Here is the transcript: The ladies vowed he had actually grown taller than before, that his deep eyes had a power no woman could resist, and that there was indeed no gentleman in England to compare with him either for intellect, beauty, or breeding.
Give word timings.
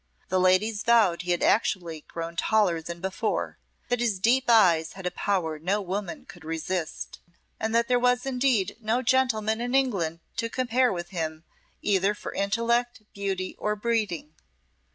The 0.29 0.39
ladies 0.39 0.81
vowed 0.81 1.21
he 1.21 1.29
had 1.29 1.43
actually 1.43 2.01
grown 2.07 2.35
taller 2.35 2.81
than 2.81 3.01
before, 3.01 3.59
that 3.89 3.99
his 3.99 4.17
deep 4.17 4.45
eyes 4.49 4.93
had 4.93 5.05
a 5.05 5.11
power 5.11 5.59
no 5.59 5.79
woman 5.79 6.25
could 6.25 6.43
resist, 6.43 7.19
and 7.59 7.75
that 7.75 7.87
there 7.87 7.99
was 7.99 8.25
indeed 8.25 8.77
no 8.79 9.03
gentleman 9.03 9.61
in 9.61 9.75
England 9.75 10.21
to 10.37 10.49
compare 10.49 10.91
with 10.91 11.09
him 11.09 11.43
either 11.83 12.15
for 12.15 12.33
intellect, 12.33 13.03
beauty, 13.13 13.55
or 13.59 13.75
breeding. 13.75 14.33